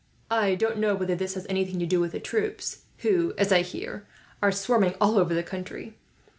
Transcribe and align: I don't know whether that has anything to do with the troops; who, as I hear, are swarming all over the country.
I 0.31 0.55
don't 0.55 0.79
know 0.79 0.95
whether 0.95 1.13
that 1.15 1.33
has 1.33 1.45
anything 1.47 1.77
to 1.77 1.85
do 1.85 1.99
with 1.99 2.13
the 2.13 2.19
troops; 2.19 2.85
who, 3.05 3.35
as 3.37 3.51
I 3.51 3.61
hear, 3.61 4.07
are 4.41 4.51
swarming 4.51 4.95
all 4.99 5.19
over 5.19 5.35
the 5.35 5.43
country. 5.43 5.93